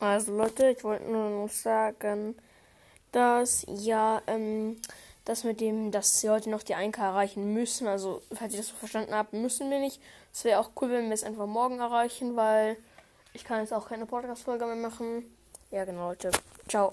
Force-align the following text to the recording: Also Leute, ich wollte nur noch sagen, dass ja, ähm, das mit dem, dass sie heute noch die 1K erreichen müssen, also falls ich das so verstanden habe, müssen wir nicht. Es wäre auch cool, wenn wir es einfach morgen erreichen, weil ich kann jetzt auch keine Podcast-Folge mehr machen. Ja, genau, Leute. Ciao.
Also 0.00 0.36
Leute, 0.36 0.70
ich 0.70 0.84
wollte 0.84 1.04
nur 1.04 1.30
noch 1.30 1.50
sagen, 1.50 2.36
dass 3.12 3.64
ja, 3.68 4.20
ähm, 4.26 4.76
das 5.24 5.44
mit 5.44 5.60
dem, 5.60 5.90
dass 5.90 6.20
sie 6.20 6.30
heute 6.30 6.50
noch 6.50 6.62
die 6.62 6.74
1K 6.74 7.02
erreichen 7.02 7.52
müssen, 7.52 7.86
also 7.86 8.22
falls 8.32 8.52
ich 8.52 8.60
das 8.60 8.68
so 8.68 8.76
verstanden 8.76 9.14
habe, 9.14 9.36
müssen 9.36 9.70
wir 9.70 9.80
nicht. 9.80 10.00
Es 10.32 10.44
wäre 10.44 10.60
auch 10.60 10.70
cool, 10.80 10.90
wenn 10.90 11.06
wir 11.06 11.14
es 11.14 11.24
einfach 11.24 11.46
morgen 11.46 11.80
erreichen, 11.80 12.36
weil 12.36 12.76
ich 13.32 13.44
kann 13.44 13.60
jetzt 13.60 13.72
auch 13.72 13.88
keine 13.88 14.06
Podcast-Folge 14.06 14.66
mehr 14.66 14.76
machen. 14.76 15.24
Ja, 15.70 15.84
genau, 15.84 16.08
Leute. 16.08 16.30
Ciao. 16.68 16.92